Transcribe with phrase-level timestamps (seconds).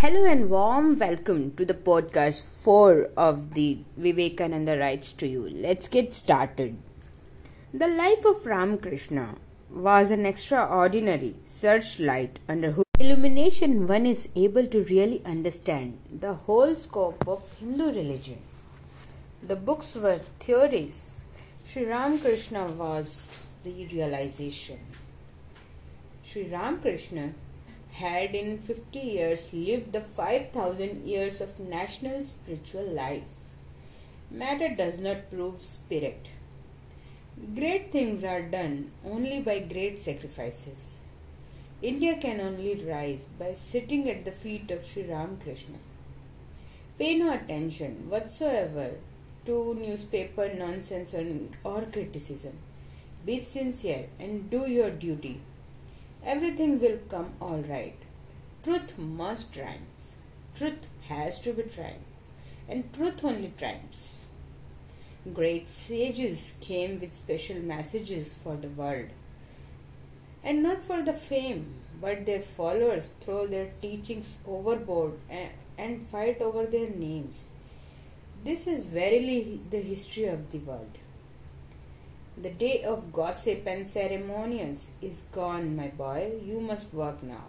[0.00, 5.50] Hello and warm welcome to the podcast 4 of the Vivekananda Writes to You.
[5.50, 6.76] Let's get started.
[7.74, 9.34] The life of Ramakrishna
[9.68, 16.76] was an extraordinary searchlight under whose illumination one is able to really understand the whole
[16.76, 18.38] scope of Hindu religion.
[19.42, 21.24] The books were theories.
[21.64, 24.78] Sri Ramakrishna was the realization.
[26.22, 27.32] Sri Ramakrishna
[27.92, 33.24] had in 50 years lived the 5000 years of national spiritual life.
[34.30, 36.30] Matter does not prove spirit.
[37.54, 41.00] Great things are done only by great sacrifices.
[41.80, 45.78] India can only rise by sitting at the feet of Sri Ramakrishna.
[46.98, 48.94] Pay no attention whatsoever
[49.46, 51.14] to newspaper nonsense
[51.64, 52.58] or criticism.
[53.24, 55.40] Be sincere and do your duty
[56.24, 57.96] everything will come all right.
[58.62, 59.94] Truth must triumph.
[60.56, 62.08] Truth has to be triumph.
[62.68, 64.26] And truth only triumphs.
[65.32, 69.08] Great sages came with special messages for the world.
[70.42, 76.40] And not for the fame, but their followers throw their teachings overboard and, and fight
[76.40, 77.46] over their names.
[78.44, 80.98] This is verily the history of the world.
[82.40, 86.34] The day of gossip and ceremonials is gone, my boy.
[86.44, 87.46] You must work now.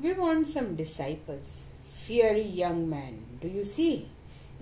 [0.00, 4.08] We want some disciples, fiery young men, do you see?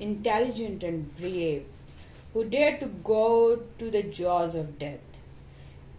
[0.00, 1.66] Intelligent and brave,
[2.32, 4.98] who dare to go to the jaws of death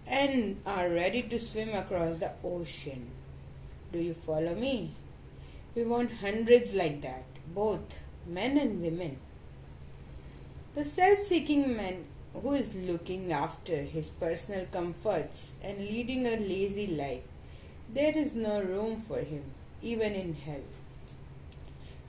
[0.06, 3.12] and are ready to swim across the ocean.
[3.94, 4.92] Do you follow me?
[5.74, 7.24] We want hundreds like that,
[7.56, 9.20] both men and women.
[10.74, 16.88] The self seeking man who is looking after his personal comforts and leading a lazy
[16.88, 17.24] life,
[17.94, 19.44] there is no room for him,
[19.82, 20.64] even in hell.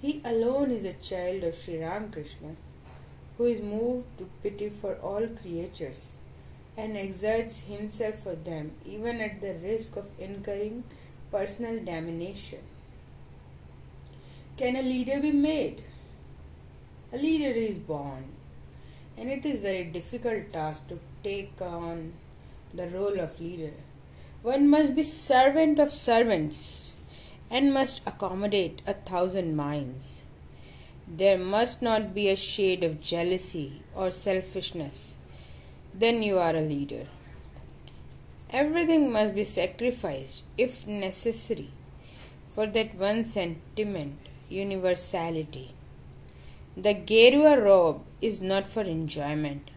[0.01, 2.57] He alone is a child of Sri Ramakrishna,
[3.39, 6.19] who is moved to pity for all creatures
[6.77, 10.85] and exerts himself for them, even at the risk of incurring
[11.31, 12.61] personal damnation.
[14.57, 15.83] Can a leader be made?
[17.13, 18.25] A leader is born
[19.21, 22.15] and it is very difficult task to take on
[22.73, 23.75] the role of leader.
[24.43, 26.93] One must be servant of servants
[27.51, 30.25] and must accommodate a thousand minds.
[31.07, 35.19] There must not be a shade of jealousy or selfishness.
[35.93, 37.07] Then you are a leader.
[38.49, 41.69] Everything must be sacrificed if necessary
[42.55, 44.17] for that one sentiment
[44.49, 45.75] universality
[46.77, 49.73] the Gerua robe is not for enjoyment,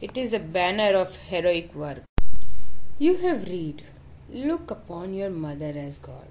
[0.00, 2.04] it is a banner of heroic work.
[2.96, 3.82] You have read,
[4.30, 6.28] Look upon your mother as God,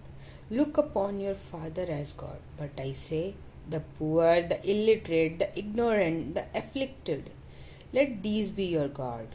[0.50, 2.38] look upon your father as God.
[2.58, 3.36] But I say,
[3.70, 7.30] the poor, the illiterate, the ignorant, the afflicted,
[7.92, 9.28] let these be your God.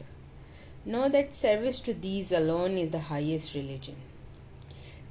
[0.85, 3.97] Know that service to these alone is the highest religion.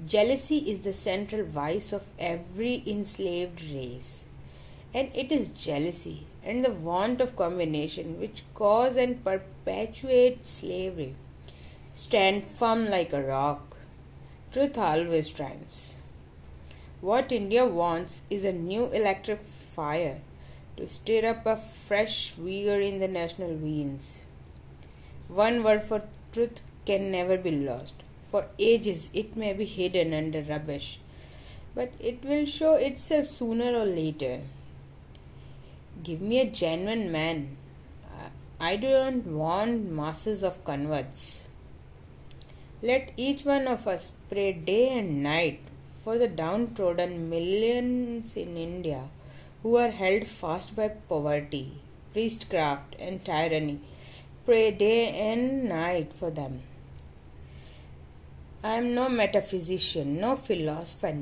[0.04, 4.24] Jealousy is the central vice of every enslaved race
[4.94, 11.14] and it is jealousy and the want of combination which cause and perpetuate slavery.
[11.94, 13.76] Stand firm like a rock.
[14.52, 15.96] Truth always triumphs.
[17.00, 20.20] What India wants is a new electric fire
[20.76, 24.22] to stir up a fresh vigor in the national veins.
[25.28, 27.94] One word for truth can never be lost.
[28.30, 30.98] For ages it may be hidden under rubbish,
[31.74, 34.40] but it will show itself sooner or later.
[36.02, 37.56] Give me a genuine man.
[38.60, 41.44] I don't want masses of converts.
[42.82, 45.60] Let each one of us pray day and night
[46.02, 49.04] for the downtrodden millions in India
[49.62, 51.72] who are held fast by poverty,
[52.12, 53.80] priestcraft, and tyranny.
[54.44, 56.62] Pray day and night for them.
[58.64, 61.12] I am no metaphysician, no philosopher,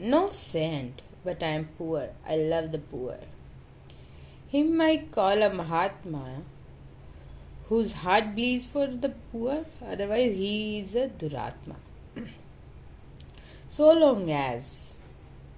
[0.00, 2.10] no saint, but I am poor.
[2.28, 3.18] I love the poor.
[4.50, 6.42] Him might call a Mahatma
[7.66, 11.76] whose heart bleeds for the poor, otherwise, he is a Duratma.
[13.68, 15.00] so long as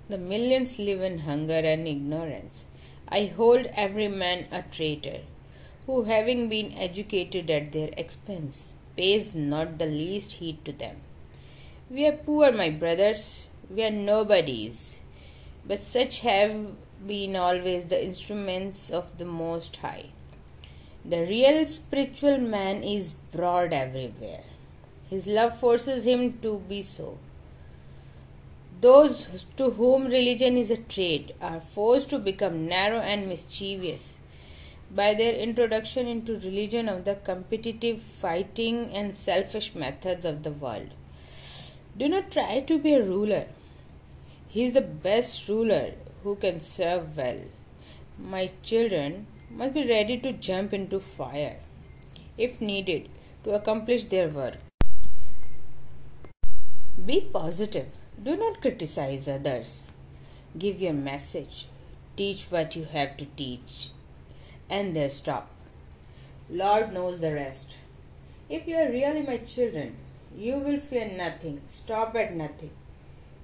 [0.08, 2.64] the millions live in hunger and ignorance,
[3.08, 5.20] I hold every man a traitor,
[5.86, 10.96] who, having been educated at their expense, pays not the least heed to them.
[11.88, 15.00] We are poor, my brothers, we are nobodies,
[15.64, 16.72] but such have
[17.06, 20.06] been always the instruments of the Most High.
[21.04, 24.44] The real spiritual man is broad everywhere.
[25.08, 27.18] His love forces him to be so.
[28.80, 34.18] Those to whom religion is a trade are forced to become narrow and mischievous
[34.90, 40.90] by their introduction into religion of the competitive, fighting, and selfish methods of the world.
[41.96, 43.46] Do not try to be a ruler.
[44.48, 47.40] He is the best ruler who can serve well.
[48.18, 51.56] My children must be ready to jump into fire
[52.36, 53.08] if needed
[53.44, 54.58] to accomplish their work.
[57.04, 57.88] Be positive.
[58.22, 59.90] Do not criticize others.
[60.58, 61.66] Give your message.
[62.16, 63.90] Teach what you have to teach.
[64.68, 65.50] And there stop.
[66.50, 67.78] Lord knows the rest.
[68.48, 69.96] If you are really my children,
[70.36, 72.70] you will fear nothing, stop at nothing.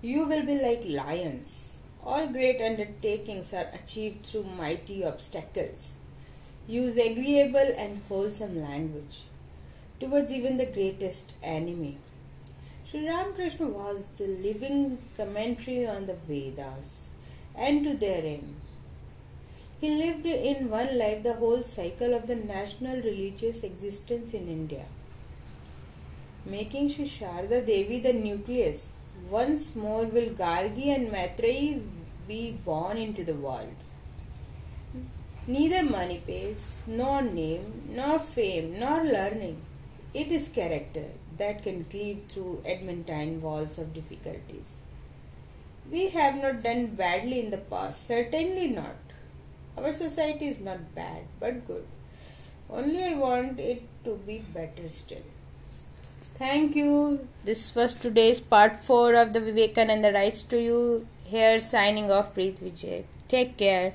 [0.02, 1.75] You will be like lions.
[2.08, 5.96] All great undertakings are achieved through mighty obstacles.
[6.68, 9.22] Use agreeable and wholesome language
[9.98, 11.98] towards even the greatest enemy.
[12.84, 17.10] Sri Ramakrishna was the living commentary on the Vedas
[17.56, 18.54] and to their aim.
[19.80, 24.84] He lived in one life the whole cycle of the national religious existence in India,
[26.44, 28.92] making Sri Sharda Devi the nucleus.
[29.28, 31.82] Once more will Gargi and Maitreyi
[32.26, 33.74] be born into the world.
[35.46, 39.62] Neither money pays, nor name, nor fame, nor learning.
[40.12, 41.04] It is character
[41.38, 44.80] that can cleave through adamantine walls of difficulties.
[45.90, 48.96] We have not done badly in the past, certainly not.
[49.76, 51.86] Our society is not bad, but good.
[52.68, 55.22] Only I want it to be better still.
[56.34, 57.28] Thank you.
[57.44, 61.06] This was today's part 4 of the Vivekananda Writes to You.
[61.28, 63.04] Here signing off, Preet Vijay.
[63.28, 63.84] Take care.